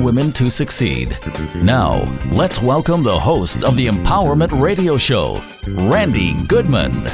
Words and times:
Women 0.00 0.32
to 0.34 0.50
Succeed. 0.50 1.16
Now, 1.56 2.04
let's 2.30 2.62
welcome 2.62 3.02
the 3.02 3.18
host 3.18 3.64
of 3.64 3.76
the 3.76 3.86
Empowerment 3.86 4.60
Radio 4.60 4.96
Show, 4.96 5.42
Randi 5.66 6.34
Goodman. 6.46 7.06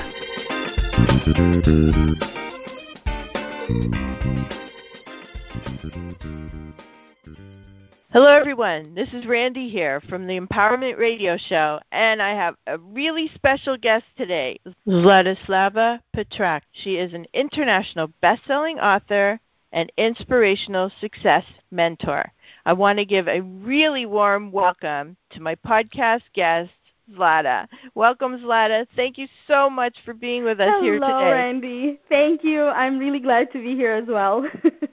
Hello, 8.13 8.29
everyone. 8.29 8.95
This 8.95 9.09
is 9.13 9.27
Randi 9.27 9.69
here 9.69 10.01
from 10.09 10.29
the 10.29 10.39
Empowerment 10.39 10.97
Radio 10.99 11.37
Show, 11.37 11.81
and 11.91 12.23
I 12.23 12.35
have 12.35 12.55
a 12.67 12.79
really 12.79 13.29
special 13.35 13.77
guest 13.77 14.05
today, 14.17 14.61
Zlatoslava 14.87 15.99
Petrak. 16.15 16.61
She 16.71 16.97
is 16.97 17.13
an 17.13 17.27
international 17.35 18.13
best-selling 18.21 18.79
author 18.79 19.41
and 19.75 19.93
inspirational 19.99 20.91
success 21.01 21.45
mentor. 21.71 22.33
I 22.65 22.73
want 22.73 22.99
to 23.01 23.05
give 23.05 23.29
a 23.29 23.41
really 23.41 24.07
warm 24.07 24.53
welcome 24.53 25.17
to 25.31 25.41
my 25.41 25.57
podcast 25.57 26.23
guest, 26.33 26.71
Zlata. 27.13 27.67
Welcome, 27.95 28.39
Zlata. 28.39 28.87
Thank 28.95 29.19
you 29.19 29.27
so 29.49 29.69
much 29.69 29.99
for 30.05 30.15
being 30.15 30.45
with 30.45 30.61
us 30.61 30.69
Hello, 30.71 30.83
here 30.83 30.95
today. 30.95 31.07
Hello, 31.07 31.31
Randi. 31.31 32.01
Thank 32.09 32.45
you. 32.45 32.67
I'm 32.67 32.99
really 32.99 33.19
glad 33.19 33.53
to 33.53 33.59
be 33.59 33.75
here 33.75 33.93
as 33.93 34.07
well. 34.07 34.49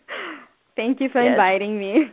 thank 0.75 0.99
you 0.99 1.09
for 1.09 1.21
yes. 1.21 1.31
inviting 1.31 1.79
me. 1.79 2.11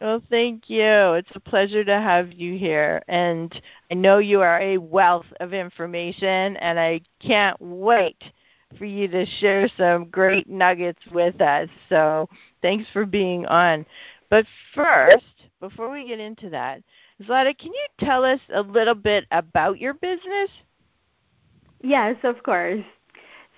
Well, 0.00 0.22
thank 0.30 0.70
you. 0.70 1.12
It's 1.12 1.28
a 1.34 1.40
pleasure 1.40 1.84
to 1.84 2.00
have 2.00 2.32
you 2.32 2.58
here. 2.58 3.02
And 3.08 3.52
I 3.90 3.94
know 3.94 4.16
you 4.16 4.40
are 4.40 4.58
a 4.58 4.78
wealth 4.78 5.26
of 5.40 5.52
information, 5.52 6.56
and 6.56 6.80
I 6.80 7.02
can't 7.20 7.60
wait 7.60 8.16
for 8.78 8.84
you 8.84 9.08
to 9.08 9.26
share 9.26 9.68
some 9.76 10.06
great 10.06 10.48
nuggets 10.48 11.00
with 11.12 11.40
us. 11.40 11.68
So 11.88 12.28
thanks 12.62 12.86
for 12.92 13.04
being 13.04 13.46
on. 13.46 13.84
But 14.28 14.46
first, 14.74 15.24
before 15.60 15.90
we 15.90 16.06
get 16.06 16.20
into 16.20 16.48
that, 16.50 16.82
Zlata, 17.22 17.56
can 17.56 17.72
you 17.72 17.86
tell 17.98 18.24
us 18.24 18.40
a 18.54 18.62
little 18.62 18.94
bit 18.94 19.26
about 19.30 19.78
your 19.78 19.94
business? 19.94 20.50
Yes, 21.82 22.16
of 22.22 22.42
course. 22.42 22.84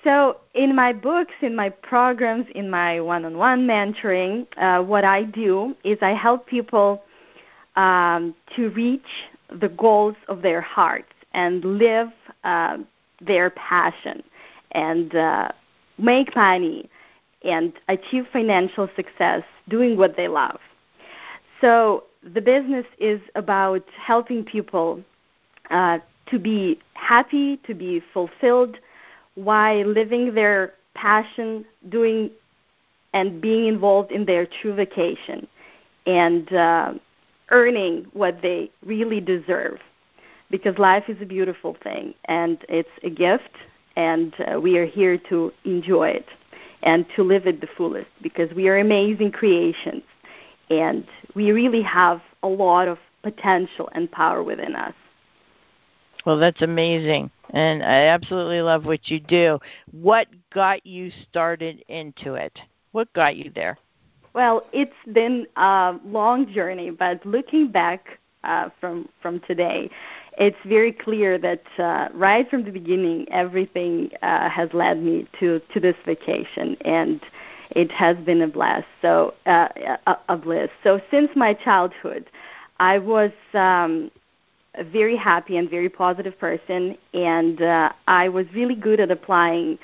So, 0.04 0.38
in 0.54 0.74
my 0.74 0.92
books, 0.92 1.34
in 1.42 1.54
my 1.54 1.69
programs, 1.69 2.47
in 2.56 2.69
my 2.69 3.00
one 3.00 3.24
on 3.24 3.38
one 3.38 3.69
mentoring, 3.69 4.47
uh, 4.56 4.82
what 4.82 5.04
I 5.04 5.22
do 5.22 5.76
is 5.84 5.97
I 6.02 6.10
help 6.10 6.47
people 6.47 7.04
um, 7.76 8.34
to 8.56 8.70
reach 8.70 9.06
the 9.60 9.69
goals 9.69 10.16
of 10.26 10.42
their 10.42 10.60
hearts 10.60 11.12
and 11.34 11.64
live 11.64 12.08
uh, 12.42 12.78
their 13.20 13.50
passion 13.50 14.24
and 14.73 15.15
uh, 15.15 15.48
make 15.98 16.34
money 16.37 16.89
and 17.45 17.73
achieve 17.89 18.27
financial 18.33 18.89
success 18.97 19.42
doing 19.69 19.97
what 19.97 20.17
they 20.17 20.28
love. 20.28 20.59
So 21.61 22.05
the 22.23 22.41
business 22.41 22.87
is 22.98 23.20
about 23.34 23.84
helping 23.97 24.44
people 24.44 25.03
uh, 25.71 25.99
to 26.27 26.38
be 26.38 26.78
happy, 26.94 27.59
to 27.66 27.75
be 27.75 28.03
fulfilled 28.12 28.78
while 29.34 29.87
living 29.87 30.34
their 30.34 30.75
passion, 30.94 31.65
doing 31.88 32.31
and 33.15 33.41
being 33.41 33.66
involved 33.66 34.11
in 34.11 34.25
their 34.25 34.47
true 34.47 34.75
vocation, 34.75 35.47
and 36.06 36.53
uh, 36.53 36.94
earning 37.50 38.06
what 38.15 38.41
they 38.41 38.71
really 38.84 39.21
deserve. 39.21 39.78
Because 40.50 40.78
life 40.78 41.05
is 41.09 41.16
a 41.21 41.27
beautiful 41.27 41.77
thing, 41.82 42.15
and 42.27 42.59
it's 42.69 42.88
a 43.03 43.11
gift, 43.11 43.50
and 43.97 44.34
uh, 44.41 44.60
we 44.60 44.78
are 44.78 44.86
here 44.86 45.19
to 45.28 45.53
enjoy 45.64 46.08
it 46.08 46.26
and 46.82 47.06
to 47.16 47.22
live 47.22 47.47
it 47.47 47.60
the 47.60 47.69
fullest 47.76 48.08
because 48.22 48.53
we 48.54 48.69
are 48.69 48.78
amazing 48.78 49.30
creations 49.30 50.03
and 50.70 51.06
we 51.34 51.53
really 51.53 51.82
have 51.82 52.20
a 52.42 52.48
lot 52.48 52.88
of 52.88 52.98
potential 53.22 53.88
and 53.92 54.10
power 54.10 54.42
within 54.42 54.75
us. 54.75 54.94
Well, 56.25 56.38
that's 56.38 56.62
amazing. 56.62 57.31
And 57.50 57.82
I 57.82 58.06
absolutely 58.06 58.62
love 58.62 58.86
what 58.86 59.08
you 59.08 59.20
do. 59.20 59.58
What 59.91 60.28
got 60.54 60.86
you 60.86 61.10
started 61.28 61.84
into 61.88 62.34
it? 62.34 62.58
What 62.92 63.12
got 63.12 63.36
you 63.36 63.50
there? 63.54 63.78
Well, 64.34 64.64
it's 64.72 64.92
been 65.12 65.47
a 65.56 65.98
long 66.04 66.50
journey, 66.52 66.91
but 66.91 67.25
looking 67.26 67.70
back 67.70 68.19
uh, 68.44 68.70
from 68.81 69.08
from 69.20 69.41
today, 69.41 69.91
it's 70.38 70.56
very 70.65 70.93
clear 70.93 71.38
that 71.38 71.62
uh, 71.78 72.09
right 72.15 72.48
from 72.48 72.65
the 72.65 72.70
beginning, 72.70 73.26
everything 73.31 74.10
uh, 74.22 74.48
has 74.48 74.70
led 74.72 75.03
me 75.03 75.26
to 75.41 75.60
to 75.72 75.81
this 75.81 75.97
vacation, 76.06 76.76
and 76.82 77.20
it 77.70 77.91
has 77.91 78.16
been 78.19 78.41
a 78.43 78.48
blast. 78.48 78.87
So 79.00 79.34
uh, 79.47 79.69
a, 80.06 80.16
a 80.28 80.37
bliss. 80.37 80.70
So 80.82 81.00
since 81.10 81.31
my 81.37 81.54
childhood, 81.54 82.31
I 82.81 82.98
was 82.98 83.32
um, 83.53 84.10
a 84.75 84.84
very 84.84 85.16
happy 85.16 85.56
and 85.56 85.69
very 85.69 85.88
positive 85.88 86.38
person, 86.38 86.97
and 87.12 87.60
uh, 87.60 87.93
I 88.09 88.28
was 88.28 88.47
really 88.54 88.76
good 88.76 89.00
at 89.00 89.10
applying. 89.10 89.78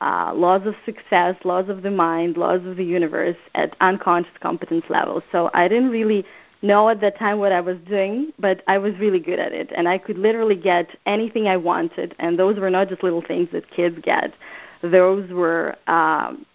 Uh, 0.00 0.32
laws 0.34 0.66
of 0.66 0.74
success, 0.84 1.36
laws 1.44 1.68
of 1.68 1.82
the 1.82 1.90
mind, 1.90 2.36
laws 2.36 2.66
of 2.66 2.76
the 2.76 2.84
universe 2.84 3.36
at 3.54 3.76
unconscious 3.80 4.32
competence 4.40 4.84
level. 4.88 5.22
So 5.30 5.48
I 5.54 5.68
didn't 5.68 5.90
really 5.90 6.26
know 6.62 6.88
at 6.88 7.00
that 7.00 7.18
time 7.18 7.38
what 7.38 7.52
I 7.52 7.60
was 7.60 7.76
doing, 7.88 8.32
but 8.38 8.62
I 8.66 8.78
was 8.78 8.94
really 8.98 9.18
good 9.18 9.38
at 9.38 9.52
it, 9.52 9.70
and 9.76 9.88
I 9.88 9.98
could 9.98 10.18
literally 10.18 10.56
get 10.56 10.88
anything 11.06 11.48
I 11.48 11.56
wanted. 11.56 12.14
And 12.18 12.38
those 12.38 12.58
were 12.58 12.70
not 12.70 12.88
just 12.88 13.02
little 13.02 13.22
things 13.22 13.48
that 13.52 13.70
kids 13.70 13.98
get; 14.02 14.32
those 14.80 15.28
were 15.30 15.76
um, 15.88 16.46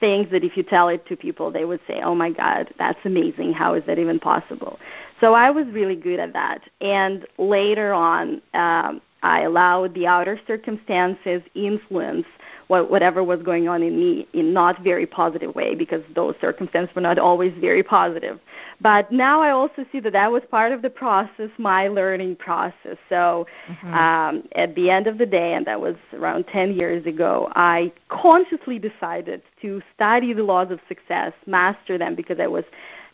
things 0.00 0.30
that 0.30 0.42
if 0.42 0.56
you 0.56 0.62
tell 0.62 0.88
it 0.88 1.06
to 1.06 1.16
people, 1.16 1.50
they 1.50 1.64
would 1.64 1.80
say, 1.86 2.00
"Oh 2.02 2.14
my 2.14 2.30
God, 2.30 2.72
that's 2.78 2.98
amazing! 3.04 3.52
How 3.52 3.74
is 3.74 3.84
that 3.86 3.98
even 3.98 4.18
possible?" 4.18 4.78
So 5.20 5.34
I 5.34 5.50
was 5.50 5.66
really 5.68 5.96
good 5.96 6.18
at 6.18 6.32
that. 6.32 6.62
And 6.80 7.26
later 7.38 7.92
on, 7.92 8.40
um, 8.54 9.02
I 9.22 9.42
allowed 9.42 9.94
the 9.94 10.06
outer 10.06 10.38
circumstances 10.46 11.42
influence 11.54 12.26
what, 12.70 12.88
whatever 12.88 13.24
was 13.24 13.42
going 13.42 13.68
on 13.68 13.82
in 13.82 13.96
me 13.96 14.28
in 14.32 14.52
not 14.52 14.80
very 14.82 15.04
positive 15.04 15.54
way 15.56 15.74
because 15.74 16.02
those 16.14 16.36
circumstances 16.40 16.94
were 16.94 17.02
not 17.02 17.18
always 17.18 17.52
very 17.60 17.82
positive. 17.82 18.38
But 18.80 19.10
now 19.10 19.40
I 19.42 19.50
also 19.50 19.84
see 19.90 19.98
that 20.00 20.12
that 20.12 20.30
was 20.30 20.42
part 20.50 20.70
of 20.70 20.82
the 20.82 20.88
process, 20.88 21.50
my 21.58 21.88
learning 21.88 22.36
process. 22.36 22.96
So 23.08 23.48
mm-hmm. 23.66 23.92
um, 23.92 24.48
at 24.54 24.76
the 24.76 24.88
end 24.88 25.08
of 25.08 25.18
the 25.18 25.26
day, 25.26 25.54
and 25.54 25.66
that 25.66 25.80
was 25.80 25.96
around 26.12 26.46
10 26.46 26.74
years 26.74 27.04
ago, 27.06 27.52
I 27.56 27.92
consciously 28.08 28.78
decided 28.78 29.42
to 29.62 29.82
study 29.92 30.32
the 30.32 30.44
laws 30.44 30.70
of 30.70 30.78
success, 30.86 31.32
master 31.46 31.98
them 31.98 32.14
because 32.14 32.38
I 32.38 32.46
was 32.46 32.64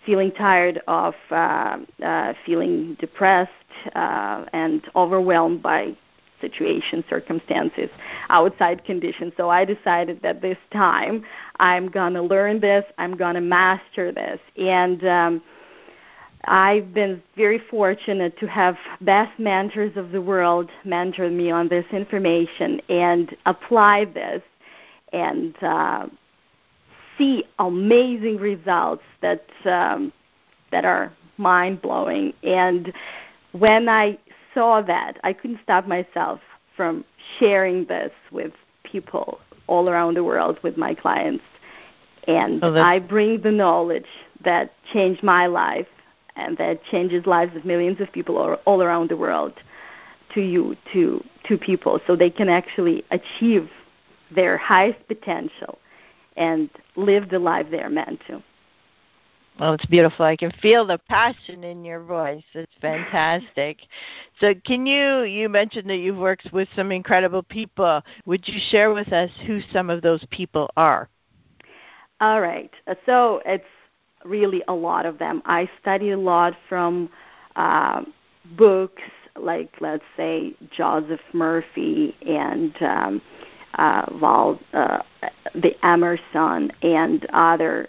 feeling 0.07 0.33
tired 0.33 0.81
of 0.87 1.15
uh, 1.31 1.79
uh, 2.03 2.33
feeling 2.47 2.97
depressed 3.01 3.51
uh, 3.95 4.45
and 4.53 4.83
overwhelmed 4.95 5.63
by 5.63 5.95
situation, 6.41 7.05
circumstances, 7.11 7.91
outside 8.29 8.85
conditions. 8.85 9.33
So 9.37 9.51
I 9.51 9.65
decided 9.65 10.21
that 10.23 10.41
this 10.41 10.59
time 10.73 11.25
I'm 11.59 11.89
going 11.89 12.15
to 12.15 12.23
learn 12.23 12.61
this, 12.61 12.85
I'm 12.99 13.17
going 13.17 13.35
to 13.35 13.41
master 13.41 14.13
this. 14.13 14.39
And 14.57 15.05
um, 15.07 15.43
I've 16.45 16.95
been 16.95 17.23
very 17.37 17.61
fortunate 17.71 18.39
to 18.39 18.47
have 18.47 18.77
best 19.01 19.39
mentors 19.39 19.97
of 19.97 20.13
the 20.13 20.21
world 20.21 20.71
mentor 20.85 21.29
me 21.29 21.51
on 21.51 21.69
this 21.69 21.87
information 21.93 22.81
and 22.89 23.35
apply 23.47 24.05
this 24.05 24.43
and 25.13 25.55
uh, 25.63 26.07
see 27.19 27.45
amazing 27.59 28.39
results 28.39 29.03
that 29.23 29.45
um, 29.65 30.13
that 30.73 30.85
are 30.85 31.13
mind 31.39 31.83
blowing. 31.83 32.33
And 32.43 32.93
when 33.53 33.89
I 33.89 34.19
saw 34.55 34.83
that, 34.83 35.19
I 35.23 35.33
couldn't 35.33 35.61
stop 35.63 35.87
myself 35.87 36.41
from 36.77 37.05
sharing 37.39 37.87
this 37.87 38.13
with 38.31 38.53
people 38.85 39.41
all 39.67 39.89
around 39.89 40.15
the 40.15 40.25
world 40.25 40.59
with 40.63 40.77
my 40.77 40.95
clients. 40.95 41.45
And 42.27 42.63
oh, 42.63 42.75
I 42.75 42.99
bring 42.99 43.43
the 43.43 43.53
knowledge 43.53 44.07
that 44.45 44.73
changed 44.93 45.23
my 45.23 45.47
life 45.47 45.87
and 46.35 46.59
that 46.59 46.85
changes 46.85 47.25
lives 47.27 47.57
of 47.57 47.65
millions 47.65 48.01
of 48.01 48.13
people 48.13 48.37
all, 48.37 48.55
all 48.65 48.83
around 48.83 49.11
the 49.11 49.17
world 49.17 49.55
to 50.35 50.41
you, 50.41 50.77
to 50.93 51.25
to 51.45 51.57
people, 51.57 52.01
so 52.07 52.17
they 52.17 52.31
can 52.31 52.49
actually 52.49 53.05
achieve 53.13 53.71
their 54.35 54.57
highest 54.57 54.99
potential 55.07 55.79
and 56.37 56.71
live 56.97 57.29
the 57.29 57.39
life 57.39 57.67
they 57.71 57.81
are 57.81 57.91
meant 57.91 58.21
to. 58.27 58.43
Well, 59.59 59.73
it's 59.73 59.87
beautiful. 59.87 60.27
I 60.27 60.37
can 60.37 60.51
feel 60.61 60.87
the 60.87 60.99
passion 61.09 61.65
in 61.65 61.83
your 61.83 62.03
voice. 62.03 62.45
It's 62.53 62.73
fantastic. 62.81 63.79
So, 64.39 64.55
can 64.67 64.85
you 64.85 65.23
you 65.23 65.49
mentioned 65.49 65.89
that 65.89 65.97
you've 65.97 66.19
worked 66.19 66.53
with 66.53 66.69
some 66.77 66.93
incredible 66.93 67.43
people. 67.43 68.03
Would 68.27 68.47
you 68.47 68.61
share 68.71 68.93
with 68.93 69.13
us 69.13 69.31
who 69.47 69.61
some 69.73 69.89
of 69.89 70.03
those 70.03 70.25
people 70.31 70.69
are? 70.77 71.09
All 72.21 72.41
right. 72.41 72.71
So, 73.07 73.41
it's 73.47 73.65
really 74.25 74.63
a 74.69 74.75
lot 74.75 75.07
of 75.07 75.19
them. 75.19 75.43
I 75.47 75.71
study 75.81 76.11
a 76.11 76.19
lot 76.19 76.55
from 76.69 77.09
uh, 77.55 78.03
books 78.57 79.03
like, 79.39 79.71
let's 79.81 80.05
say, 80.17 80.55
Joseph 80.71 81.21
Murphy 81.33 82.17
and 82.27 82.75
um, 82.83 83.23
uh, 83.75 84.07
Val, 84.19 84.59
uh, 84.73 85.03
the 85.61 85.75
Emerson, 85.85 86.71
and 86.83 87.27
other 87.33 87.89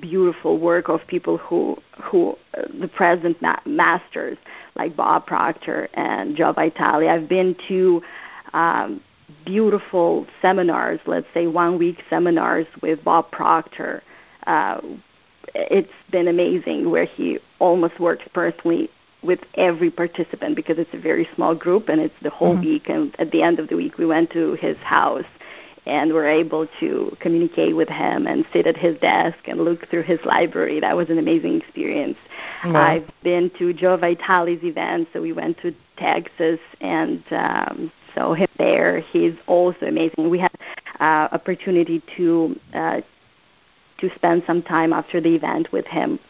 beautiful 0.00 0.58
work 0.58 0.88
of 0.88 1.00
people 1.06 1.38
who 1.38 1.76
who 2.02 2.36
uh, 2.56 2.62
the 2.80 2.88
present 2.88 3.40
ma- 3.40 3.60
masters 3.64 4.36
like 4.76 4.94
Bob 4.96 5.26
Proctor 5.26 5.88
and 5.94 6.36
Joe 6.36 6.52
Vitale. 6.52 7.08
I've 7.08 7.28
been 7.28 7.56
to 7.68 8.02
um, 8.52 9.00
beautiful 9.44 10.26
seminars, 10.42 11.00
let's 11.06 11.26
say 11.34 11.46
one 11.46 11.78
week 11.78 12.02
seminars 12.10 12.66
with 12.82 13.02
Bob 13.04 13.30
Proctor. 13.30 14.02
Uh, 14.46 14.80
it's 15.54 15.92
been 16.10 16.28
amazing 16.28 16.90
where 16.90 17.06
he 17.06 17.38
almost 17.58 17.98
works 17.98 18.24
personally 18.32 18.90
with 19.22 19.40
every 19.54 19.90
participant 19.90 20.54
because 20.54 20.78
it's 20.78 20.92
a 20.92 20.98
very 20.98 21.28
small 21.34 21.54
group 21.54 21.88
and 21.88 22.00
it's 22.00 22.14
the 22.22 22.30
whole 22.30 22.54
mm-hmm. 22.54 22.66
week 22.66 22.88
and 22.88 23.16
at 23.18 23.32
the 23.32 23.42
end 23.42 23.58
of 23.58 23.68
the 23.68 23.76
week 23.76 23.98
we 23.98 24.06
went 24.06 24.30
to 24.30 24.54
his 24.54 24.76
house 24.78 25.24
and 25.88 26.12
were 26.12 26.28
able 26.28 26.66
to 26.80 27.16
communicate 27.20 27.74
with 27.74 27.88
him 27.88 28.26
and 28.26 28.44
sit 28.52 28.66
at 28.66 28.76
his 28.76 28.96
desk 28.98 29.38
and 29.46 29.60
look 29.60 29.88
through 29.88 30.02
his 30.02 30.20
library. 30.24 30.80
That 30.80 30.96
was 30.96 31.08
an 31.08 31.18
amazing 31.18 31.60
experience. 31.60 32.18
Mm-hmm. 32.62 32.76
I've 32.76 33.10
been 33.22 33.50
to 33.58 33.72
Joe 33.72 33.96
Vitale's 33.96 34.62
events, 34.62 35.10
so 35.12 35.22
we 35.22 35.32
went 35.32 35.58
to 35.62 35.74
Texas 35.96 36.60
and 36.80 37.22
um, 37.30 37.92
saw 38.14 38.34
him 38.34 38.48
there. 38.58 39.00
He's 39.00 39.34
also 39.46 39.86
amazing. 39.86 40.28
We 40.28 40.38
had 40.38 40.54
uh, 41.00 41.28
opportunity 41.32 42.02
to 42.16 42.58
uh, 42.74 43.00
to 43.98 44.10
spend 44.14 44.44
some 44.46 44.62
time 44.62 44.92
after 44.92 45.20
the 45.20 45.34
event 45.34 45.72
with 45.72 45.86
him. 45.86 46.20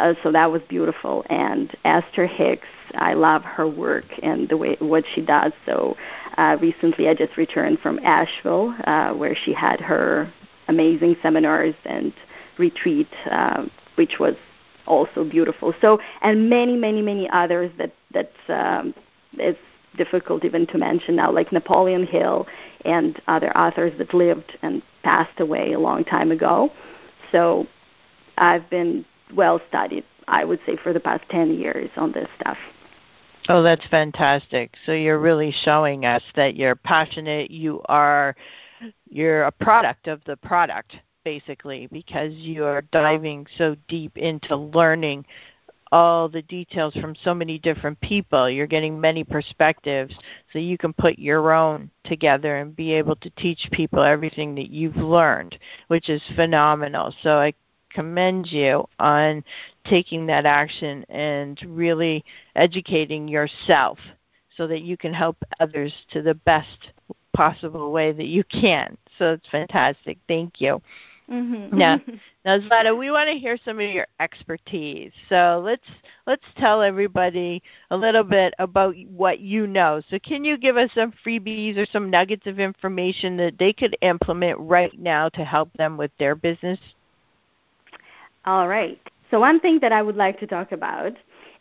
Uh, 0.00 0.14
so 0.24 0.32
that 0.32 0.50
was 0.50 0.60
beautiful. 0.68 1.24
And 1.30 1.72
Esther 1.84 2.26
Hicks, 2.26 2.66
I 2.94 3.14
love 3.14 3.42
her 3.42 3.68
work 3.68 4.04
and 4.22 4.48
the 4.48 4.56
way 4.56 4.76
what 4.78 5.04
she 5.14 5.20
does. 5.20 5.52
So 5.66 5.96
uh, 6.36 6.56
recently, 6.60 7.08
I 7.08 7.14
just 7.14 7.36
returned 7.36 7.80
from 7.80 7.98
Asheville, 8.00 8.74
uh, 8.84 9.12
where 9.12 9.34
she 9.34 9.52
had 9.52 9.80
her 9.80 10.32
amazing 10.68 11.16
seminars 11.22 11.74
and 11.84 12.12
retreat, 12.58 13.08
uh, 13.30 13.66
which 13.96 14.18
was 14.18 14.34
also 14.86 15.24
beautiful. 15.24 15.74
So, 15.80 16.00
and 16.22 16.48
many, 16.48 16.76
many, 16.76 17.02
many 17.02 17.28
others 17.30 17.70
that 17.78 17.92
that 18.12 18.32
um, 18.48 18.94
it's 19.34 19.58
difficult 19.96 20.44
even 20.44 20.66
to 20.68 20.78
mention 20.78 21.16
now, 21.16 21.30
like 21.30 21.52
Napoleon 21.52 22.06
Hill 22.06 22.46
and 22.84 23.20
other 23.28 23.56
authors 23.56 23.92
that 23.98 24.14
lived 24.14 24.56
and 24.62 24.82
passed 25.02 25.38
away 25.38 25.72
a 25.72 25.78
long 25.78 26.04
time 26.04 26.30
ago. 26.30 26.70
So, 27.30 27.66
I've 28.38 28.68
been 28.70 29.04
well 29.34 29.60
studied, 29.68 30.04
I 30.28 30.44
would 30.44 30.60
say, 30.66 30.76
for 30.76 30.92
the 30.92 31.00
past 31.00 31.24
10 31.30 31.54
years 31.54 31.90
on 31.96 32.12
this 32.12 32.28
stuff. 32.40 32.58
Oh, 33.48 33.62
that's 33.62 33.86
fantastic. 33.90 34.74
So 34.86 34.92
you're 34.92 35.18
really 35.18 35.54
showing 35.64 36.04
us 36.04 36.22
that 36.36 36.56
you're 36.56 36.76
passionate, 36.76 37.50
you 37.50 37.82
are 37.86 38.36
you're 39.08 39.44
a 39.44 39.52
product 39.52 40.08
of 40.08 40.22
the 40.24 40.36
product 40.36 40.96
basically 41.24 41.88
because 41.92 42.32
you're 42.34 42.82
diving 42.92 43.46
so 43.56 43.76
deep 43.88 44.16
into 44.16 44.56
learning 44.56 45.24
all 45.92 46.26
the 46.28 46.42
details 46.42 46.94
from 46.94 47.14
so 47.22 47.34
many 47.34 47.58
different 47.58 48.00
people. 48.00 48.48
You're 48.48 48.66
getting 48.66 48.98
many 48.98 49.22
perspectives 49.22 50.14
so 50.52 50.58
you 50.58 50.78
can 50.78 50.94
put 50.94 51.18
your 51.18 51.52
own 51.52 51.90
together 52.04 52.56
and 52.56 52.74
be 52.74 52.92
able 52.92 53.16
to 53.16 53.30
teach 53.30 53.68
people 53.72 54.02
everything 54.02 54.54
that 54.54 54.70
you've 54.70 54.96
learned, 54.96 55.58
which 55.88 56.08
is 56.08 56.22
phenomenal. 56.34 57.14
So 57.22 57.38
I 57.38 57.52
commend 57.92 58.50
you 58.50 58.88
on 58.98 59.44
taking 59.86 60.26
that 60.26 60.46
action 60.46 61.04
and 61.08 61.60
really 61.66 62.24
educating 62.56 63.28
yourself 63.28 63.98
so 64.56 64.66
that 64.66 64.82
you 64.82 64.96
can 64.96 65.14
help 65.14 65.36
others 65.60 65.92
to 66.10 66.22
the 66.22 66.34
best 66.34 66.92
possible 67.32 67.92
way 67.92 68.12
that 68.12 68.26
you 68.26 68.44
can. 68.44 68.96
So 69.18 69.32
it's 69.32 69.48
fantastic. 69.50 70.18
Thank 70.28 70.60
you. 70.60 70.80
Mm-hmm. 71.30 71.76
Now, 71.76 72.00
now, 72.44 72.58
Zlata, 72.58 72.96
we 72.96 73.10
want 73.10 73.28
to 73.28 73.38
hear 73.38 73.56
some 73.64 73.80
of 73.80 73.90
your 73.90 74.06
expertise. 74.20 75.12
So 75.28 75.62
let's 75.64 75.86
let's 76.26 76.44
tell 76.58 76.82
everybody 76.82 77.62
a 77.90 77.96
little 77.96 78.24
bit 78.24 78.54
about 78.58 78.94
what 79.08 79.40
you 79.40 79.66
know. 79.66 80.02
So 80.10 80.18
can 80.18 80.44
you 80.44 80.58
give 80.58 80.76
us 80.76 80.90
some 80.94 81.12
freebies 81.24 81.78
or 81.78 81.86
some 81.86 82.10
nuggets 82.10 82.46
of 82.46 82.58
information 82.58 83.36
that 83.38 83.58
they 83.58 83.72
could 83.72 83.96
implement 84.02 84.58
right 84.58 84.98
now 84.98 85.28
to 85.30 85.44
help 85.44 85.72
them 85.74 85.96
with 85.96 86.10
their 86.18 86.34
business? 86.34 86.78
All 88.44 88.66
right. 88.68 89.00
So, 89.30 89.40
one 89.40 89.60
thing 89.60 89.78
that 89.80 89.92
I 89.92 90.02
would 90.02 90.16
like 90.16 90.38
to 90.40 90.46
talk 90.46 90.72
about 90.72 91.12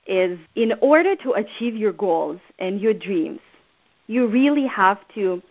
is 0.07 0.39
in 0.55 0.73
order 0.81 1.15
to 1.17 1.33
achieve 1.33 1.75
your 1.75 1.93
goals 1.93 2.39
and 2.59 2.81
your 2.81 2.93
dreams, 2.93 3.39
you 4.07 4.27
really 4.27 4.65
have 4.65 4.97
to 5.15 5.41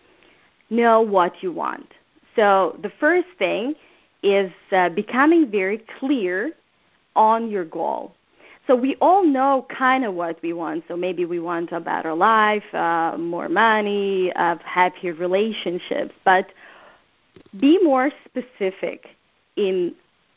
know 0.69 1.01
what 1.01 1.41
you 1.41 1.51
want. 1.51 1.87
So, 2.35 2.77
the 2.81 2.91
first 2.99 3.27
thing 3.39 3.75
is 4.23 4.51
uh, 4.71 4.89
becoming 4.89 5.49
very 5.49 5.83
clear 5.99 6.51
on 7.15 7.49
your 7.49 7.65
goal. 7.65 8.13
So, 8.67 8.75
we 8.75 8.95
all 9.01 9.25
know 9.25 9.65
kind 9.75 10.03
of 10.03 10.13
what 10.13 10.37
we 10.43 10.51
want. 10.51 10.83
So, 10.89 10.97
maybe 10.97 11.25
we 11.25 11.39
want 11.39 11.71
a 11.71 11.79
better 11.79 12.13
life, 12.13 12.73
uh, 12.73 13.15
more 13.17 13.47
money, 13.47 14.33
uh, 14.33 14.57
happier 14.65 15.13
relationships, 15.13 16.13
but 16.25 16.47
be 17.57 17.79
more 17.81 18.11
specific 18.25 19.07
in 19.55 19.95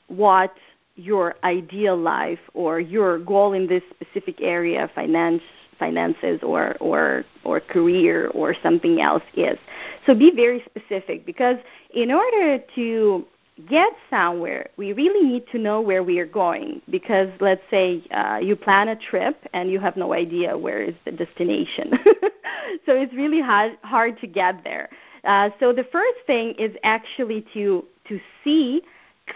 what 0.08 0.54
your 0.96 1.34
ideal 1.42 1.96
life 1.96 2.38
or 2.54 2.80
your 2.80 3.18
goal 3.18 3.52
in 3.52 3.66
this 3.66 3.82
specific 3.90 4.40
area, 4.40 4.90
finance, 4.94 5.42
finances 5.78 6.40
or, 6.42 6.76
or, 6.78 7.24
or 7.44 7.60
career 7.60 8.28
or 8.28 8.54
something 8.62 9.00
else 9.00 9.24
is. 9.34 9.58
So 10.06 10.14
be 10.14 10.30
very 10.30 10.64
specific 10.64 11.26
because 11.26 11.56
in 11.92 12.12
order 12.12 12.62
to 12.76 13.26
get 13.68 13.92
somewhere, 14.10 14.68
we 14.76 14.92
really 14.92 15.26
need 15.26 15.46
to 15.48 15.58
know 15.58 15.80
where 15.80 16.02
we 16.02 16.18
are 16.18 16.26
going. 16.26 16.82
Because 16.90 17.28
let's 17.40 17.62
say 17.70 18.02
uh, 18.10 18.38
you 18.42 18.56
plan 18.56 18.88
a 18.88 18.96
trip 18.96 19.36
and 19.52 19.70
you 19.70 19.80
have 19.80 19.96
no 19.96 20.12
idea 20.12 20.56
where 20.56 20.82
is 20.82 20.94
the 21.04 21.12
destination, 21.12 21.92
so 22.86 22.94
it's 22.94 23.14
really 23.14 23.40
hard 23.40 23.78
hard 23.82 24.20
to 24.20 24.26
get 24.26 24.64
there. 24.64 24.88
Uh, 25.24 25.50
so 25.60 25.72
the 25.72 25.84
first 25.84 26.18
thing 26.26 26.54
is 26.58 26.74
actually 26.82 27.46
to 27.54 27.84
to 28.08 28.20
see 28.42 28.82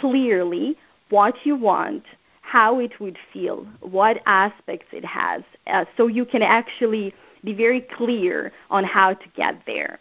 clearly 0.00 0.76
what 1.10 1.34
you 1.44 1.56
want, 1.56 2.04
how 2.42 2.78
it 2.80 2.98
would 3.00 3.18
feel, 3.32 3.66
what 3.80 4.20
aspects 4.26 4.86
it 4.92 5.04
has, 5.04 5.42
uh, 5.66 5.84
so 5.96 6.06
you 6.06 6.24
can 6.24 6.42
actually 6.42 7.14
be 7.44 7.52
very 7.52 7.80
clear 7.80 8.52
on 8.70 8.84
how 8.84 9.14
to 9.14 9.28
get 9.36 9.60
there. 9.66 9.98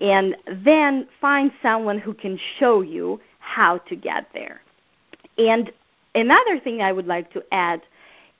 And 0.00 0.36
then 0.64 1.06
find 1.20 1.52
someone 1.62 1.98
who 1.98 2.14
can 2.14 2.38
show 2.58 2.80
you 2.80 3.20
how 3.38 3.78
to 3.78 3.96
get 3.96 4.26
there. 4.34 4.60
And 5.38 5.70
another 6.14 6.58
thing 6.58 6.82
I 6.82 6.92
would 6.92 7.06
like 7.06 7.32
to 7.32 7.42
add 7.52 7.82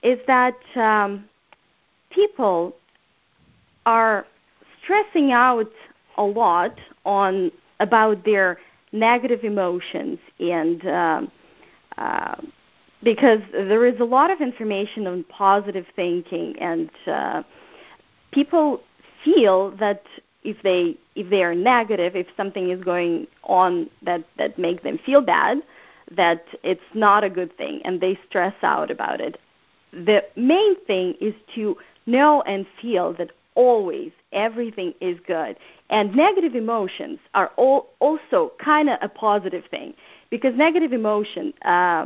is 0.03 0.19
that 0.27 0.57
um, 0.75 1.25
people 2.09 2.75
are 3.85 4.25
stressing 4.83 5.31
out 5.31 5.71
a 6.17 6.23
lot 6.23 6.75
on 7.05 7.51
about 7.79 8.23
their 8.25 8.57
negative 8.91 9.43
emotions 9.43 10.19
and 10.39 10.85
um, 10.87 11.31
uh, 11.97 12.35
because 13.03 13.39
there 13.51 13.85
is 13.85 13.99
a 13.99 14.03
lot 14.03 14.31
of 14.31 14.41
information 14.41 15.07
on 15.07 15.23
positive 15.25 15.85
thinking, 15.95 16.55
and 16.59 16.89
uh, 17.07 17.43
people 18.31 18.81
feel 19.23 19.71
that 19.77 20.03
if 20.43 20.57
they 20.63 20.97
if 21.15 21.29
they 21.29 21.43
are 21.43 21.55
negative, 21.55 22.15
if 22.15 22.27
something 22.35 22.69
is 22.69 22.83
going 22.83 23.27
on 23.43 23.89
that 24.01 24.23
that 24.37 24.57
makes 24.57 24.83
them 24.83 24.99
feel 25.05 25.21
bad, 25.21 25.61
that 26.15 26.45
it's 26.63 26.81
not 26.93 27.23
a 27.23 27.29
good 27.29 27.55
thing, 27.57 27.81
and 27.85 28.01
they 28.01 28.17
stress 28.27 28.55
out 28.63 28.91
about 28.91 29.21
it. 29.21 29.39
The 29.91 30.23
main 30.35 30.75
thing 30.85 31.15
is 31.21 31.33
to 31.55 31.77
know 32.05 32.41
and 32.41 32.65
feel 32.81 33.13
that 33.13 33.31
always 33.55 34.11
everything 34.33 34.93
is 34.99 35.17
good 35.25 35.55
and 35.89 36.13
negative 36.13 36.55
emotions 36.55 37.19
are 37.33 37.51
all, 37.55 37.89
also 37.99 38.51
kind 38.63 38.89
of 38.89 38.99
a 39.01 39.09
positive 39.09 39.63
thing 39.71 39.93
because 40.37 40.57
negative 40.57 40.93
emotion 40.93 41.53
uh, 41.63 42.05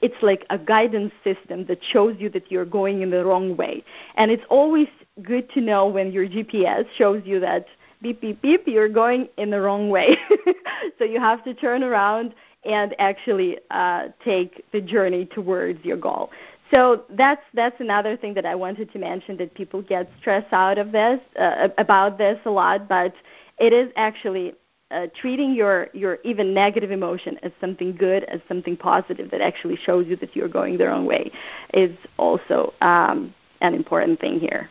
it's 0.00 0.22
like 0.22 0.46
a 0.50 0.58
guidance 0.58 1.12
system 1.24 1.66
that 1.66 1.78
shows 1.82 2.14
you 2.18 2.30
that 2.30 2.50
you're 2.50 2.64
going 2.64 3.02
in 3.02 3.10
the 3.10 3.24
wrong 3.24 3.56
way 3.56 3.82
and 4.16 4.30
it's 4.30 4.44
always 4.48 4.88
good 5.22 5.48
to 5.50 5.60
know 5.60 5.86
when 5.86 6.12
your 6.12 6.26
gps 6.26 6.84
shows 6.96 7.22
you 7.24 7.40
that 7.40 7.66
beep 8.02 8.20
beep 8.20 8.40
beep 8.42 8.62
you're 8.66 8.88
going 8.88 9.28
in 9.36 9.50
the 9.50 9.60
wrong 9.60 9.90
way 9.90 10.16
so 10.98 11.04
you 11.04 11.20
have 11.20 11.42
to 11.44 11.54
turn 11.54 11.82
around 11.82 12.34
and 12.64 12.94
actually 12.98 13.58
uh, 13.70 14.08
take 14.24 14.64
the 14.72 14.80
journey 14.80 15.26
towards 15.26 15.84
your 15.84 15.96
goal. 15.96 16.30
So 16.70 17.04
that's 17.10 17.42
that's 17.52 17.78
another 17.80 18.16
thing 18.16 18.34
that 18.34 18.46
I 18.46 18.54
wanted 18.54 18.92
to 18.92 18.98
mention 18.98 19.36
that 19.36 19.54
people 19.54 19.82
get 19.82 20.10
stressed 20.20 20.52
out 20.52 20.78
of 20.78 20.92
this 20.92 21.20
uh, 21.38 21.68
about 21.78 22.18
this 22.18 22.38
a 22.46 22.50
lot, 22.50 22.88
but 22.88 23.14
it 23.58 23.72
is 23.72 23.92
actually 23.96 24.54
uh, 24.94 25.08
treating 25.20 25.54
your 25.54 25.88
your 25.92 26.18
even 26.24 26.54
negative 26.54 26.90
emotion 26.90 27.36
as 27.42 27.50
something 27.60 27.96
good, 27.96 28.24
as 28.24 28.40
something 28.46 28.76
positive 28.76 29.30
that 29.30 29.40
actually 29.40 29.76
shows 29.76 30.06
you 30.06 30.16
that 30.16 30.36
you're 30.36 30.48
going 30.48 30.78
the 30.78 30.86
wrong 30.86 31.04
way, 31.04 31.30
is 31.72 31.96
also 32.16 32.72
um, 32.80 33.34
an 33.60 33.74
important 33.74 34.20
thing 34.20 34.38
here. 34.38 34.70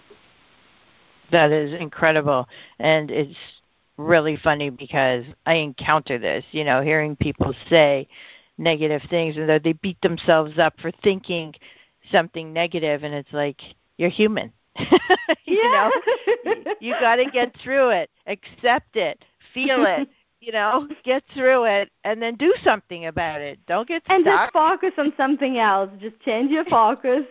That 1.31 1.51
is 1.51 1.73
incredible, 1.73 2.47
and 2.79 3.11
it's 3.11 3.35
really 3.97 4.37
funny 4.37 4.69
because 4.69 5.25
I 5.45 5.55
encounter 5.55 6.17
this. 6.17 6.45
You 6.51 6.63
know, 6.63 6.81
hearing 6.81 7.15
people 7.17 7.53
say 7.69 8.07
negative 8.57 9.01
things 9.09 9.35
and 9.35 9.49
that 9.49 9.63
they 9.63 9.73
beat 9.73 10.01
themselves 10.01 10.57
up 10.57 10.79
for 10.79 10.91
thinking 11.03 11.53
something 12.11 12.53
negative, 12.53 13.03
and 13.03 13.13
it's 13.13 13.33
like 13.33 13.59
you're 13.97 14.09
human. 14.09 14.53
you 15.45 15.63
know, 15.71 15.91
you 16.79 16.93
got 16.99 17.17
to 17.17 17.25
get 17.25 17.55
through 17.61 17.89
it, 17.89 18.09
accept 18.25 18.95
it, 18.95 19.23
feel 19.53 19.86
it. 19.86 20.10
You 20.39 20.51
know, 20.51 20.89
get 21.05 21.24
through 21.33 21.63
it 21.63 21.89
and 22.03 22.22
then 22.22 22.36
do 22.36 22.53
something 22.65 23.05
about 23.05 23.39
it. 23.39 23.60
Don't 23.65 23.88
get 23.88 24.03
stuck. 24.03 24.13
And 24.13 24.25
just 24.25 24.51
focus 24.51 24.91
on 24.98 25.13
something 25.15 25.57
else. 25.57 25.89
Just 26.01 26.19
change 26.19 26.51
your 26.51 26.65
focus 26.65 27.24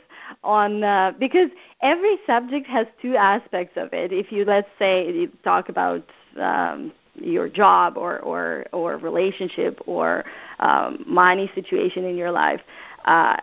on 0.43 0.83
uh, 0.83 1.13
because 1.19 1.51
every 1.83 2.17
subject 2.27 2.67
has 2.69 2.87
two 3.03 3.15
aspects 3.17 3.77
of 3.77 3.93
it. 3.93 4.13
If 4.13 4.33
you 4.33 4.47
let's 4.47 4.69
say 4.79 5.13
you 5.13 5.31
talk 5.45 5.69
about 5.69 6.03
um, 6.41 6.91
your 7.15 7.49
job 7.49 7.97
or 7.97 8.19
or 8.21 8.65
or 8.73 8.97
relationship 8.97 9.79
or 9.87 10.25
um, 10.61 11.05
money 11.07 11.51
situation 11.55 12.05
in 12.05 12.17
your 12.17 12.31
life, 12.31 12.61
uh, 13.05 13.37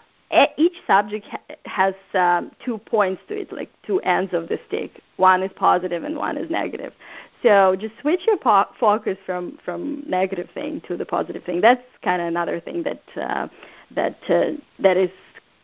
each 0.57 0.75
subject 0.85 1.27
ha- 1.27 1.55
has 1.65 1.93
um, 2.13 2.51
two 2.63 2.77
points 2.77 3.21
to 3.27 3.35
it, 3.39 3.51
like 3.51 3.69
two 3.85 3.99
ends 4.01 4.33
of 4.33 4.47
the 4.47 4.59
stick. 4.67 5.01
One 5.17 5.43
is 5.43 5.51
positive 5.55 6.03
and 6.03 6.15
one 6.15 6.37
is 6.37 6.49
negative. 6.49 6.93
So 7.43 7.75
just 7.79 7.93
switch 8.01 8.21
your 8.27 8.37
po- 8.37 8.67
focus 8.79 9.17
from 9.25 9.59
from 9.63 10.03
negative 10.07 10.49
thing 10.53 10.81
to 10.87 10.97
the 10.97 11.05
positive 11.05 11.43
thing. 11.43 11.61
That's 11.61 11.83
kind 12.03 12.21
of 12.21 12.27
another 12.27 12.59
thing 12.59 12.83
that 12.83 13.03
uh, 13.15 13.47
that 13.91 14.17
uh, 14.29 14.51
that 14.79 14.97
is 14.97 15.11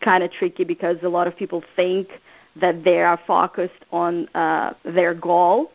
kind 0.02 0.24
of 0.24 0.32
tricky 0.32 0.64
because 0.64 0.98
a 1.04 1.10
lot 1.10 1.28
of 1.28 1.36
people 1.36 1.64
think 1.76 2.08
that 2.56 2.84
they 2.84 3.02
are 3.02 3.20
focused 3.28 3.84
on 3.92 4.28
uh, 4.30 4.74
their 4.86 5.14
goal, 5.14 5.72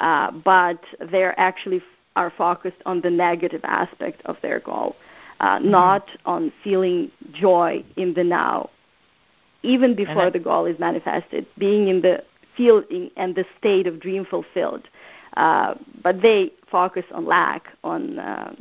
uh, 0.00 0.32
but 0.32 0.80
they're 1.10 1.38
actually 1.38 1.76
f- 1.76 1.82
are 2.16 2.32
focused 2.36 2.82
on 2.84 3.00
the 3.02 3.10
negative 3.10 3.60
aspect 3.64 4.22
of 4.24 4.36
their 4.42 4.58
goal 4.58 4.96
uh, 5.40 5.58
mm-hmm. 5.58 5.70
not 5.70 6.08
on 6.24 6.52
feeling 6.62 7.10
joy 7.32 7.84
in 7.96 8.14
the 8.14 8.24
now, 8.24 8.70
even 9.62 9.94
before 9.94 10.30
the 10.30 10.38
goal 10.38 10.64
is 10.66 10.78
manifested, 10.78 11.46
being 11.58 11.88
in 11.88 12.00
the 12.02 12.22
feeling 12.56 13.10
and 13.16 13.34
the 13.34 13.44
state 13.58 13.86
of 13.86 14.00
dream 14.00 14.24
fulfilled. 14.24 14.88
Uh, 15.36 15.74
but 16.02 16.22
they 16.22 16.50
focus 16.70 17.04
on 17.12 17.26
lack, 17.26 17.68
on 17.84 18.18
uh, 18.18 18.54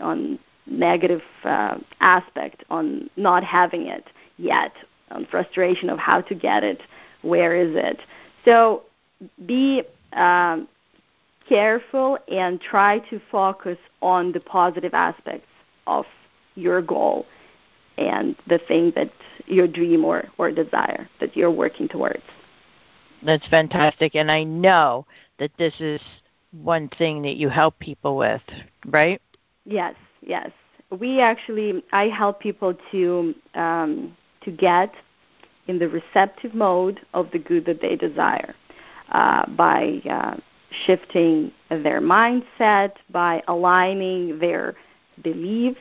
on 0.00 0.38
negative 0.66 1.22
uh, 1.44 1.78
aspect, 2.00 2.64
on 2.70 3.10
not 3.16 3.42
having 3.42 3.86
it 3.86 4.04
yet, 4.38 4.72
on 5.10 5.26
frustration 5.26 5.90
of 5.90 5.98
how 5.98 6.20
to 6.20 6.34
get 6.34 6.62
it, 6.62 6.82
where 7.22 7.54
is 7.56 7.74
it. 7.74 8.00
So 8.44 8.82
be 9.46 9.82
um, 10.12 10.68
careful 11.48 12.18
and 12.30 12.60
try 12.60 13.00
to 13.10 13.20
focus 13.30 13.78
on 14.00 14.32
the 14.32 14.40
positive 14.40 14.94
aspects 14.94 15.48
of 15.86 16.06
your 16.54 16.80
goal 16.80 17.26
and 17.98 18.36
the 18.46 18.58
thing 18.58 18.92
that 18.96 19.10
your 19.46 19.66
dream 19.66 20.04
or, 20.04 20.24
or 20.38 20.50
desire 20.50 21.08
that 21.20 21.36
you're 21.36 21.50
working 21.50 21.88
towards. 21.88 22.22
That's 23.22 23.46
fantastic. 23.48 24.14
And 24.14 24.30
I 24.30 24.44
know 24.44 25.06
that 25.40 25.50
this 25.58 25.74
is 25.80 26.00
one 26.52 26.88
thing 26.96 27.22
that 27.22 27.36
you 27.36 27.48
help 27.48 27.78
people 27.80 28.16
with, 28.16 28.42
right? 28.86 29.20
Yes, 29.64 29.96
yes. 30.20 30.50
We 30.96 31.20
actually, 31.20 31.82
I 31.92 32.08
help 32.08 32.40
people 32.40 32.76
to 32.92 33.34
um, 33.54 34.16
to 34.42 34.50
get 34.50 34.92
in 35.66 35.78
the 35.78 35.88
receptive 35.88 36.54
mode 36.54 37.00
of 37.14 37.30
the 37.32 37.38
good 37.38 37.66
that 37.66 37.80
they 37.80 37.94
desire 37.96 38.54
uh, 39.12 39.46
by 39.50 40.00
uh, 40.10 40.36
shifting 40.84 41.52
their 41.68 42.00
mindset, 42.00 42.92
by 43.10 43.42
aligning 43.48 44.38
their 44.38 44.74
beliefs, 45.22 45.80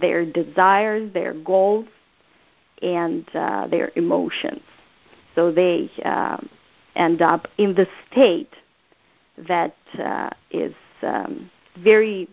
their 0.00 0.24
desires, 0.26 1.12
their 1.14 1.34
goals, 1.34 1.86
and 2.82 3.24
uh, 3.34 3.66
their 3.68 3.92
emotions. 3.96 4.62
So 5.34 5.52
they 5.52 5.90
uh, 6.04 6.38
end 6.96 7.22
up 7.22 7.48
in 7.58 7.74
the 7.74 7.86
state 8.10 8.52
that 9.48 9.74
uh, 9.98 10.30
is 10.50 10.74
um, 11.02 11.50
very 11.78 12.28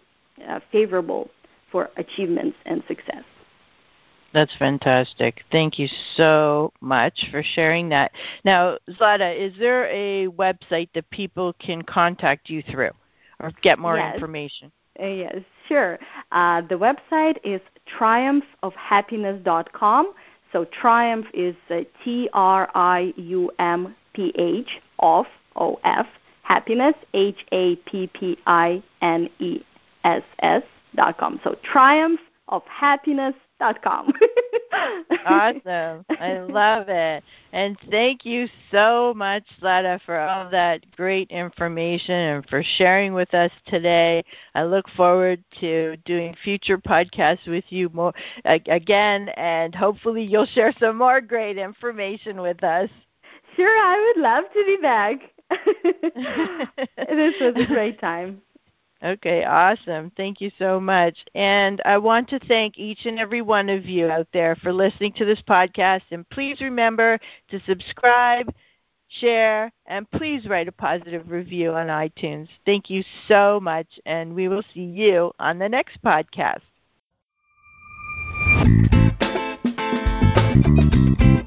uh, 0.47 0.59
favorable 0.71 1.29
for 1.71 1.89
achievements 1.97 2.57
and 2.65 2.83
success. 2.87 3.23
That's 4.33 4.53
fantastic. 4.57 5.43
Thank 5.51 5.79
you 5.79 5.87
so 6.15 6.71
much 6.81 7.29
for 7.31 7.41
sharing 7.41 7.89
that. 7.89 8.11
Now, 8.43 8.77
Zlata, 8.89 9.35
is 9.35 9.53
there 9.57 9.87
a 9.87 10.27
website 10.27 10.89
that 10.93 11.09
people 11.11 11.53
can 11.59 11.81
contact 11.81 12.49
you 12.49 12.61
through 12.61 12.91
or 13.39 13.51
get 13.61 13.79
more 13.79 13.95
yes. 13.97 14.15
information? 14.15 14.69
Uh, 15.01 15.05
yes, 15.05 15.37
sure. 15.67 15.97
Uh, 16.31 16.61
the 16.61 16.75
website 16.75 17.37
is 17.43 17.61
triumphofhappiness.com. 17.97 20.13
So 20.51 20.65
triumph 20.65 21.27
is 21.33 21.55
T 22.03 22.29
R 22.33 22.69
I 22.73 23.13
U 23.15 23.49
M 23.59 23.95
P 24.13 24.33
H 24.37 24.81
of 24.99 25.25
O 25.55 25.79
F 25.83 26.07
happiness 26.47 26.95
H 27.13 27.45
A 27.51 27.75
P 27.75 28.07
P 28.07 28.37
I 28.47 28.81
N 29.01 29.29
E 29.39 29.61
S 30.03 30.23
S 30.39 30.63
dot 30.95 31.17
com. 31.17 31.39
So 31.43 31.55
triumph 31.63 32.21
of 32.47 32.63
happiness 32.63 33.35
dot 33.59 33.81
com. 33.83 34.13
awesome. 35.25 36.05
I 36.09 36.39
love 36.39 36.87
it. 36.87 37.23
And 37.51 37.77
thank 37.91 38.25
you 38.25 38.47
so 38.71 39.13
much, 39.13 39.43
Zlata, 39.61 39.99
for 40.05 40.17
all 40.17 40.49
that 40.51 40.89
great 40.95 41.29
information 41.31 42.15
and 42.15 42.49
for 42.49 42.63
sharing 42.77 43.13
with 43.13 43.33
us 43.33 43.51
today. 43.65 44.23
I 44.55 44.63
look 44.63 44.85
forward 44.95 45.43
to 45.59 45.97
doing 46.05 46.33
future 46.45 46.77
podcasts 46.77 47.45
with 47.45 47.65
you 47.69 47.89
more 47.93 48.13
again, 48.45 49.29
and 49.35 49.75
hopefully 49.75 50.23
you'll 50.23 50.45
share 50.45 50.73
some 50.79 50.97
more 50.97 51.19
great 51.19 51.57
information 51.57 52.39
with 52.39 52.63
us. 52.63 52.89
Sure, 53.57 53.67
I 53.67 54.13
would 54.15 54.21
love 54.21 54.45
to 54.53 54.63
be 54.65 54.77
back. 54.81 55.19
this 55.49 57.35
was 57.39 57.55
a 57.55 57.65
great 57.67 57.99
time. 57.99 58.41
Okay, 59.03 59.43
awesome. 59.43 60.11
Thank 60.17 60.41
you 60.41 60.49
so 60.57 60.79
much. 60.79 61.17
And 61.35 61.81
I 61.85 61.99
want 61.99 62.27
to 62.29 62.39
thank 62.39 62.79
each 62.79 63.05
and 63.05 63.19
every 63.19 63.43
one 63.43 63.69
of 63.69 63.85
you 63.85 64.07
out 64.07 64.27
there 64.33 64.55
for 64.55 64.73
listening 64.73 65.13
to 65.13 65.25
this 65.25 65.41
podcast. 65.47 66.01
And 66.09 66.27
please 66.29 66.61
remember 66.61 67.19
to 67.49 67.59
subscribe, 67.67 68.51
share, 69.07 69.71
and 69.85 70.09
please 70.09 70.47
write 70.47 70.67
a 70.67 70.71
positive 70.71 71.29
review 71.29 71.73
on 71.73 71.87
iTunes. 71.87 72.47
Thank 72.65 72.89
you 72.89 73.03
so 73.27 73.59
much, 73.61 73.99
and 74.05 74.33
we 74.33 74.47
will 74.47 74.63
see 74.73 74.81
you 74.81 75.31
on 75.37 75.59
the 75.59 75.69
next 75.69 76.01
podcast. 76.01 76.61